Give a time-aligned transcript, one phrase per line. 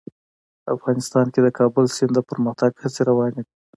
[0.75, 3.53] افغانستان کې د کابل سیند د پرمختګ هڅې روانې دي.